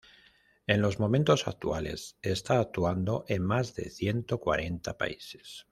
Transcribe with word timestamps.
En 0.65 0.81
los 0.81 0.99
momentos 0.99 1.47
actuales 1.47 2.17
está 2.23 2.59
actuando 2.59 3.23
en 3.27 3.43
más 3.43 3.75
de 3.75 3.91
ciento 3.91 4.39
cuarenta 4.39 4.97
países. 4.97 5.67